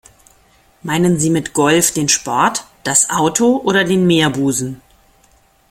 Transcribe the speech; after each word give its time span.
Meinen 0.81 1.19
Sie 1.19 1.29
mit 1.29 1.53
Golf 1.53 1.91
den 1.91 2.09
Sport, 2.09 2.65
das 2.83 3.11
Auto 3.11 3.57
oder 3.57 3.83
den 3.83 4.07
Meerbusen? 4.07 4.81